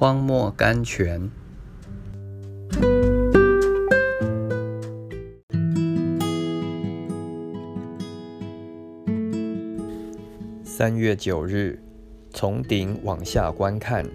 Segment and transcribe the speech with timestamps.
[0.00, 1.28] 荒漠甘泉。
[10.62, 11.82] 三月九日，
[12.30, 14.06] 从顶往下观看，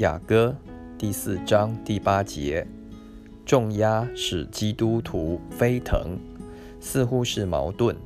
[0.00, 0.54] 雅歌
[0.98, 2.66] 第四章第八节，
[3.46, 6.18] 重压使基督徒飞腾，
[6.80, 7.96] 似乎是矛盾，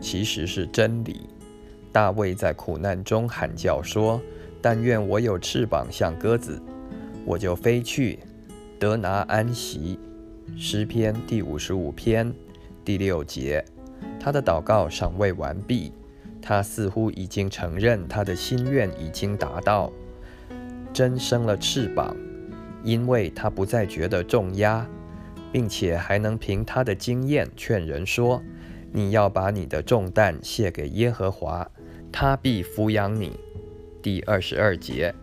[0.00, 1.28] 其实是真理。
[1.92, 4.18] 大卫在苦难中喊叫说
[4.60, 6.60] ：“但愿我有翅膀像鸽子，
[7.24, 8.18] 我就飞去，
[8.78, 9.98] 得拿安息。”
[10.56, 12.32] 诗篇第五十五篇
[12.84, 13.64] 第六节。
[14.18, 15.92] 他的祷告尚未完毕。
[16.40, 19.92] 他似乎已经承认他的心愿已经达到，
[20.94, 22.16] 真生了翅膀，
[22.82, 24.86] 因为他不再觉得重压，
[25.52, 28.42] 并且还能凭他的经验劝人说
[28.92, 31.68] ：“你要把你的重担卸给耶和华，
[32.10, 33.38] 他必抚养你。”
[34.02, 35.14] 第二十二节，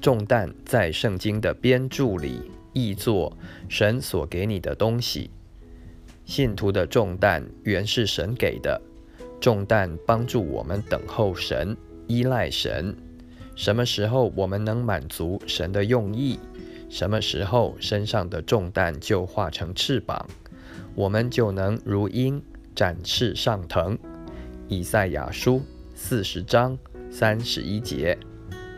[0.00, 2.40] 重担在圣经的编著里
[2.72, 3.36] 译作
[3.68, 5.30] 神所给你的东西。
[6.24, 8.80] 信徒的重担原是神给的。
[9.38, 11.76] 重担帮助我们等候神，
[12.06, 12.96] 依赖神。
[13.54, 16.38] 什么时候我们能满足神的用意？
[16.88, 20.26] 什么时候身上的重担就化成翅膀，
[20.94, 22.42] 我们就能如鹰
[22.74, 23.98] 展翅上腾。
[24.68, 25.62] 以赛亚书
[25.94, 26.78] 四十章
[27.18, 28.14] 三十一节，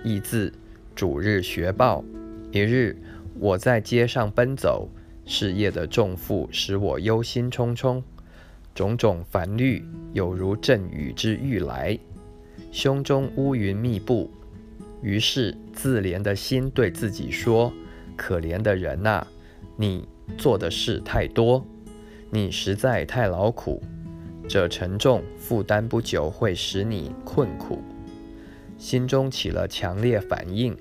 [0.05, 0.53] 译自
[0.95, 2.05] 主日学报。
[2.53, 2.97] 一日，
[3.35, 4.89] 我在街上奔走，
[5.27, 8.01] 事业的重负使我忧心忡忡。
[8.77, 11.99] 种种烦虑，有如阵雨之欲来，
[12.71, 14.31] 胸中乌云密布。
[15.03, 17.73] 于是自怜的心对自己说
[18.15, 19.27] ：“可怜的人呐，
[19.77, 21.67] 你做的事太多，
[22.31, 23.83] 你实在太劳苦，
[24.49, 27.83] 这沉重负担不久会使你困苦。”
[28.79, 30.75] 心中起了强烈反应，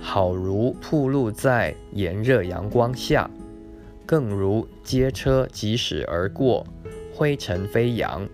[0.00, 3.30] 好如铺露在炎热阳光下，
[4.04, 6.66] 更如街车疾驶而过。
[7.14, 8.26] 灰尘飞扬，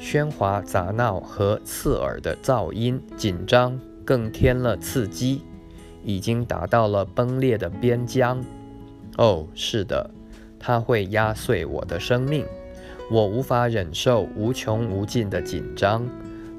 [0.00, 5.42] 喧哗杂闹和刺耳的噪音，紧张更添了刺激，
[6.04, 8.42] 已经达到了崩裂的边疆。
[9.18, 10.08] 哦，是的，
[10.60, 12.46] 它会压碎我的生命。
[13.10, 16.08] 我无法忍受无穷无尽的紧张，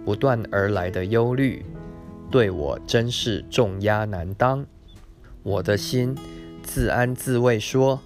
[0.05, 1.65] 不断而来的忧虑，
[2.29, 4.63] 对我真是重压难当。
[5.41, 6.15] 我的心
[6.61, 7.99] 自安自慰说：“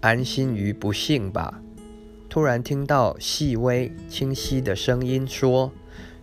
[0.00, 1.60] 安心于不幸吧。”
[2.30, 5.70] 突然听到细微清晰的声音说：“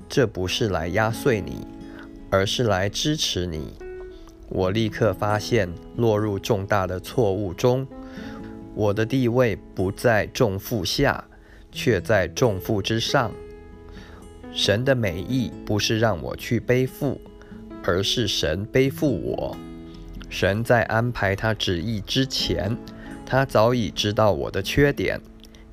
[0.10, 1.68] 这不是来压碎你，
[2.32, 3.74] 而是来支持你。”
[4.50, 7.86] 我立刻发现落入重大的错误中。
[8.74, 11.26] 我的地位不在重负下，
[11.72, 13.32] 却在重负之上。
[14.58, 17.22] 神的美意不是让我去背负，
[17.84, 19.56] 而是神背负我。
[20.32, 22.76] 神在安排他旨意之前，
[23.24, 25.22] 他早已知道我的缺点。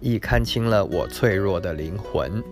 [0.00, 2.44] 亦看清了我脆弱的灵魂。